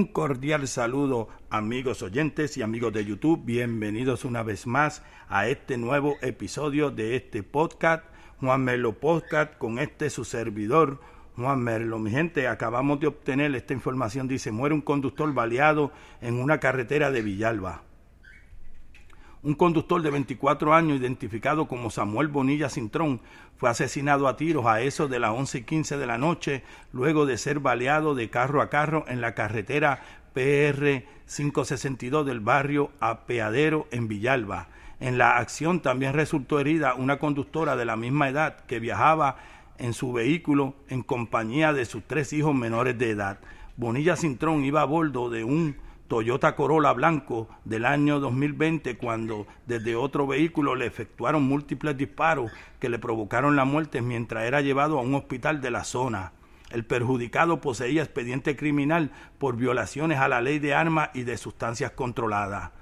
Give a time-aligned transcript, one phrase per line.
[0.00, 3.44] Un cordial saludo amigos oyentes y amigos de YouTube.
[3.44, 8.02] Bienvenidos una vez más a este nuevo episodio de este podcast,
[8.40, 11.02] Juan Merlo Podcast, con este su servidor,
[11.36, 11.98] Juan Merlo.
[11.98, 14.26] Mi gente, acabamos de obtener esta información.
[14.26, 15.92] Dice, muere un conductor baleado
[16.22, 17.82] en una carretera de Villalba.
[19.42, 23.22] Un conductor de 24 años, identificado como Samuel Bonilla Cintrón,
[23.56, 27.24] fue asesinado a tiros a eso de las 11 y 15 de la noche, luego
[27.24, 30.02] de ser baleado de carro a carro en la carretera
[30.34, 34.68] PR 562 del barrio Apeadero en Villalba.
[35.00, 39.38] En la acción también resultó herida una conductora de la misma edad que viajaba
[39.78, 43.38] en su vehículo en compañía de sus tres hijos menores de edad.
[43.78, 45.76] Bonilla Cintrón iba a bordo de un
[46.10, 52.88] Toyota Corolla blanco del año 2020 cuando desde otro vehículo le efectuaron múltiples disparos que
[52.88, 56.32] le provocaron la muerte mientras era llevado a un hospital de la zona.
[56.68, 61.92] El perjudicado poseía expediente criminal por violaciones a la ley de armas y de sustancias
[61.92, 62.72] controladas.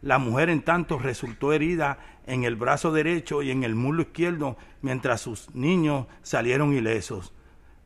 [0.00, 4.56] La mujer en tanto resultó herida en el brazo derecho y en el muslo izquierdo
[4.80, 7.32] mientras sus niños salieron ilesos.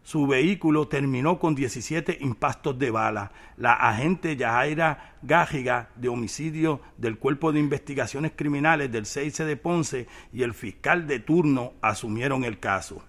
[0.07, 3.33] Su vehículo terminó con 17 impactos de bala.
[3.57, 10.07] La agente Yajaira Gájiga de homicidio del Cuerpo de Investigaciones Criminales del 6 de Ponce
[10.33, 13.05] y el fiscal de turno asumieron el caso.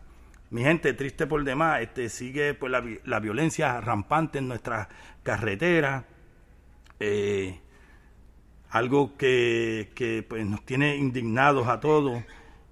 [0.50, 4.88] Mi gente, triste por demás, este, sigue pues, la, la violencia rampante en nuestras
[5.22, 6.04] carreteras.
[7.00, 7.60] Eh,
[8.72, 12.24] algo que, que pues, nos tiene indignados a todos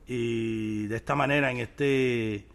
[0.08, 2.48] y de esta manera en este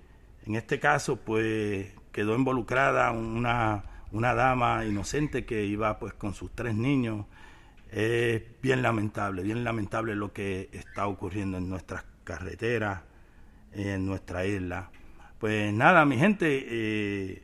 [0.46, 6.50] en este caso, pues quedó involucrada una, una dama inocente que iba pues con sus
[6.54, 7.26] tres niños.
[7.90, 13.02] Es bien lamentable, bien lamentable lo que está ocurriendo en nuestras carreteras,
[13.72, 14.90] en nuestra isla.
[15.38, 17.42] Pues nada, mi gente, eh,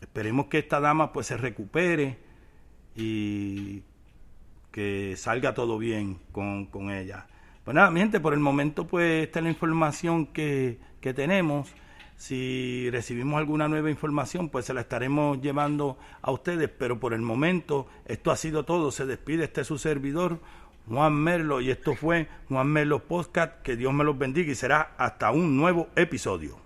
[0.00, 2.18] esperemos que esta dama pues se recupere
[2.96, 3.82] y
[4.70, 7.26] que salga todo bien con, con ella.
[7.64, 11.72] Pues nada, mi gente, por el momento pues esta es la información que, que tenemos.
[12.16, 17.22] Si recibimos alguna nueva información, pues se la estaremos llevando a ustedes, pero por el
[17.22, 18.90] momento esto ha sido todo.
[18.90, 20.38] Se despide este su servidor,
[20.88, 23.62] Juan Merlo, y esto fue Juan Merlo Podcast.
[23.62, 26.63] Que Dios me los bendiga y será hasta un nuevo episodio.